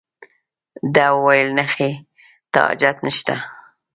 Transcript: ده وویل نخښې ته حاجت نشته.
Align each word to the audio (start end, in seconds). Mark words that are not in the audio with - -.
ده 0.93 1.05
وویل 1.15 1.49
نخښې 1.57 1.91
ته 2.51 2.59
حاجت 2.67 2.97
نشته. 3.05 3.35